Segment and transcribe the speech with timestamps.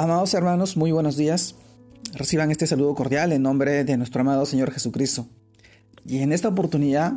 [0.00, 1.56] Amados hermanos, muy buenos días.
[2.14, 5.26] Reciban este saludo cordial en nombre de nuestro amado Señor Jesucristo.
[6.06, 7.14] Y en esta oportunidad,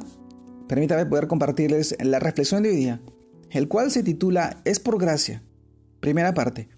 [0.67, 2.99] permítame poder compartirles la reflexión de hoy día,
[3.51, 5.43] el cual se titula Es por gracia.
[5.99, 6.69] Primera parte.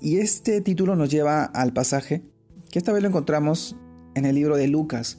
[0.00, 2.22] Y este título nos lleva al pasaje
[2.70, 3.76] que esta vez lo encontramos
[4.14, 5.18] en el libro de Lucas,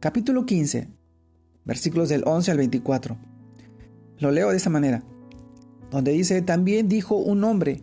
[0.00, 0.88] capítulo 15,
[1.66, 3.18] versículos del 11 al 24.
[4.20, 5.02] Lo leo de esta manera,
[5.90, 7.82] donde dice, también dijo un hombre,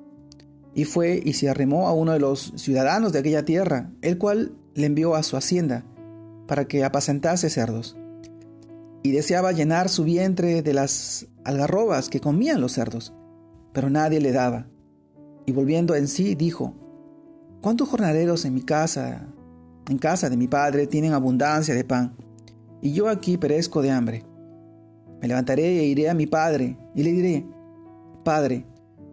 [0.73, 4.53] y fue y se arrimó a uno de los ciudadanos de aquella tierra, el cual
[4.73, 5.83] le envió a su hacienda
[6.47, 7.97] para que apacentase cerdos.
[9.03, 13.13] Y deseaba llenar su vientre de las algarrobas que comían los cerdos,
[13.73, 14.67] pero nadie le daba.
[15.45, 16.75] Y volviendo en sí, dijo,
[17.61, 19.27] ¿Cuántos jornaleros en mi casa,
[19.87, 22.15] en casa de mi padre, tienen abundancia de pan?
[22.81, 24.23] Y yo aquí perezco de hambre.
[25.21, 27.45] Me levantaré e iré a mi padre, y le diré,
[28.23, 28.65] Padre,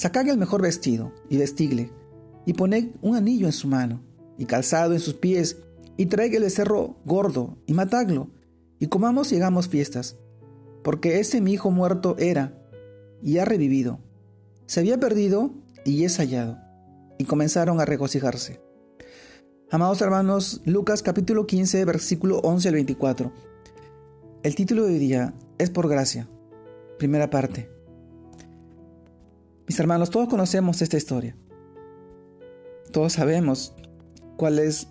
[0.00, 1.90] Sacad el mejor vestido y vestigle,
[2.46, 4.00] y poned un anillo en su mano,
[4.38, 5.58] y calzado en sus pies,
[5.98, 8.30] y traed el cerro gordo, y matadlo,
[8.78, 10.16] y comamos y hagamos fiestas,
[10.82, 12.58] porque ese mi hijo muerto era,
[13.22, 14.00] y ha revivido.
[14.64, 15.50] Se había perdido,
[15.84, 16.56] y es hallado.
[17.18, 18.58] Y comenzaron a regocijarse.
[19.70, 23.32] Amados hermanos, Lucas capítulo 15, versículo 11 al 24.
[24.44, 26.26] El título de hoy día es por gracia.
[26.96, 27.79] Primera parte.
[29.70, 31.36] Mis hermanos, todos conocemos esta historia.
[32.90, 33.72] Todos sabemos
[34.36, 34.88] cuál es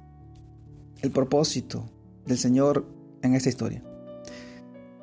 [1.01, 1.91] el propósito
[2.25, 2.85] del Señor
[3.21, 3.83] en esta historia.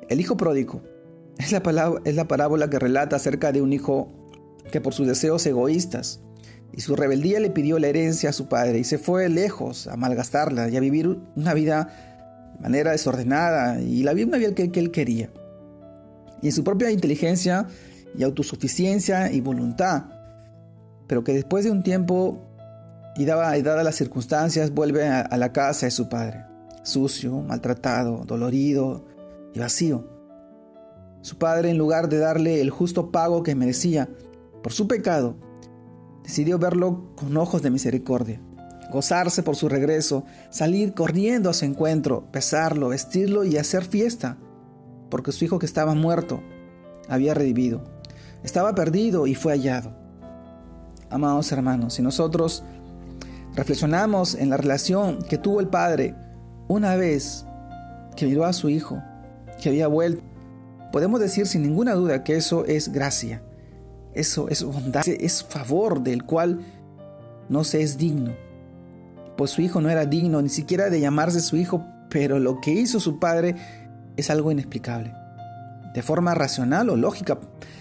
[0.09, 0.81] El hijo pródigo
[1.37, 4.11] es la, es la parábola que relata acerca de un hijo
[4.71, 6.21] que por sus deseos egoístas
[6.73, 9.95] y su rebeldía le pidió la herencia a su padre y se fue lejos a
[9.95, 14.79] malgastarla y a vivir una vida de manera desordenada y la vida una vida que
[14.79, 15.29] él quería.
[16.41, 17.67] Y en su propia inteligencia
[18.15, 20.05] y autosuficiencia y voluntad,
[21.07, 22.43] pero que después de un tiempo
[23.17, 26.45] y, dada, las circunstancias vuelve a, a la casa de su padre,
[26.83, 29.05] sucio, maltratado, dolorido
[29.53, 30.07] y vacío.
[31.21, 34.07] Su padre, en lugar de darle el justo pago que merecía
[34.61, 35.35] por su pecado,
[36.23, 38.39] decidió verlo con ojos de misericordia,
[38.91, 44.37] gozarse por su regreso, salir corriendo a su encuentro, besarlo, vestirlo y hacer fiesta,
[45.09, 46.41] porque su hijo que estaba muerto
[47.09, 47.96] había revivido.
[48.43, 49.91] Estaba perdido y fue hallado.
[51.09, 52.63] Amados hermanos, si nosotros
[53.55, 56.15] reflexionamos en la relación que tuvo el Padre
[56.67, 57.45] una vez
[58.15, 59.01] que miró a su Hijo,
[59.61, 60.21] que había vuelto,
[60.91, 63.41] podemos decir sin ninguna duda que eso es gracia,
[64.13, 66.59] eso es bondad, es favor del cual
[67.49, 68.35] no se es digno.
[69.37, 72.71] Pues su Hijo no era digno ni siquiera de llamarse su Hijo, pero lo que
[72.71, 73.55] hizo su Padre
[74.17, 75.13] es algo inexplicable
[75.97, 77.39] de forma racional o lógica,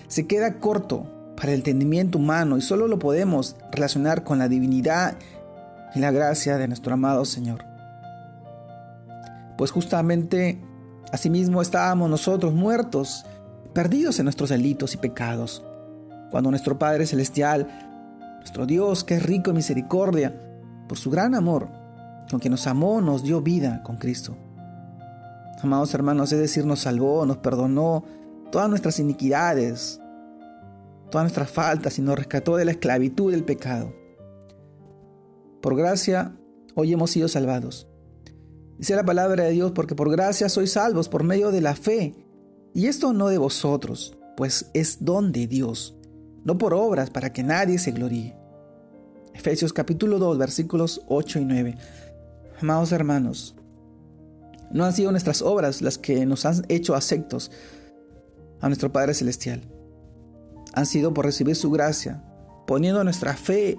[0.09, 5.19] se queda corto para el entendimiento humano y solo lo podemos relacionar con la divinidad
[5.94, 7.62] y la gracia de nuestro amado Señor.
[9.59, 10.59] Pues justamente
[11.12, 13.26] asimismo estábamos nosotros muertos,
[13.75, 15.62] perdidos en nuestros delitos y pecados,
[16.31, 17.69] cuando nuestro Padre Celestial,
[18.38, 20.34] nuestro Dios que es rico en misericordia,
[20.88, 21.69] por su gran amor,
[22.31, 24.38] con que nos amó, nos dio vida con Cristo.
[25.62, 28.05] Amados hermanos, es decir, nos salvó, nos perdonó
[28.50, 30.00] todas nuestras iniquidades,
[31.11, 33.94] todas nuestras faltas y nos rescató de la esclavitud del pecado.
[35.62, 36.37] Por gracia,
[36.75, 37.88] hoy hemos sido salvados.
[38.79, 42.14] Dice la palabra de Dios, porque por gracia sois salvos por medio de la fe.
[42.75, 45.97] Y esto no de vosotros, pues es don de Dios,
[46.44, 48.37] no por obras para que nadie se gloríe.
[49.32, 51.79] Efesios capítulo 2, versículos 8 y 9.
[52.61, 53.56] Amados hermanos,
[54.71, 57.51] no han sido nuestras obras las que nos han hecho aceptos
[58.61, 59.63] a nuestro Padre Celestial.
[60.75, 62.23] Han sido por recibir su gracia,
[62.67, 63.77] poniendo nuestra fe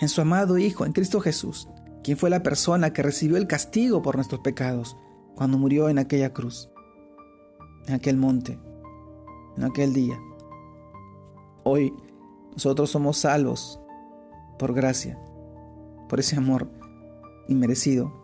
[0.00, 1.68] en su amado Hijo, en Cristo Jesús,
[2.02, 4.96] quien fue la persona que recibió el castigo por nuestros pecados
[5.34, 6.70] cuando murió en aquella cruz,
[7.86, 8.58] en aquel monte,
[9.56, 10.18] en aquel día.
[11.64, 11.94] Hoy
[12.52, 13.80] nosotros somos salvos
[14.58, 15.18] por gracia,
[16.08, 16.70] por ese amor
[17.48, 18.19] inmerecido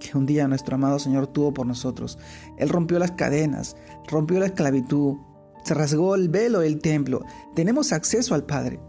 [0.00, 2.18] que un día nuestro amado Señor tuvo por nosotros.
[2.56, 3.76] Él rompió las cadenas,
[4.08, 5.18] rompió la esclavitud,
[5.62, 7.24] se rasgó el velo del templo.
[7.54, 8.80] Tenemos acceso al Padre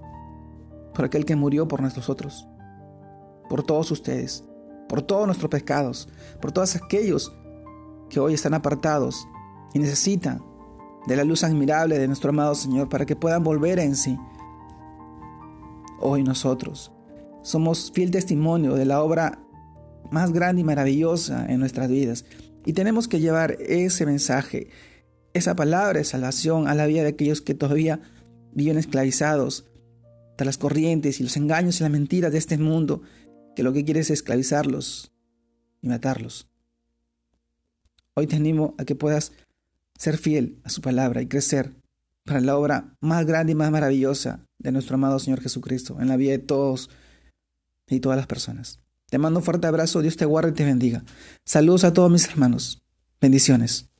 [0.95, 2.47] por aquel que murió por nosotros,
[3.49, 4.43] por todos ustedes,
[4.89, 6.09] por todos nuestros pecados,
[6.41, 7.35] por todos aquellos
[8.09, 9.27] que hoy están apartados
[9.73, 10.43] y necesitan
[11.07, 14.17] de la luz admirable de nuestro amado Señor para que puedan volver en sí.
[15.99, 16.91] Hoy nosotros
[17.41, 19.39] somos fiel testimonio de la obra
[20.11, 22.25] más grande y maravillosa en nuestras vidas
[22.65, 24.69] y tenemos que llevar ese mensaje,
[25.33, 28.01] esa palabra de salvación a la vida de aquellos que todavía
[28.53, 29.65] viven esclavizados
[30.37, 33.01] de las corrientes y los engaños y las mentiras de este mundo,
[33.55, 35.11] que lo que quiere es esclavizarlos
[35.81, 36.47] y matarlos.
[38.13, 39.31] Hoy te animo a que puedas
[39.97, 41.73] ser fiel a su palabra y crecer
[42.25, 46.17] para la obra más grande y más maravillosa de nuestro amado Señor Jesucristo en la
[46.17, 46.89] vida de todos
[47.87, 48.79] y todas las personas.
[49.11, 51.03] Te mando un fuerte abrazo, Dios te guarde y te bendiga.
[51.43, 52.81] Saludos a todos mis hermanos.
[53.19, 53.90] Bendiciones.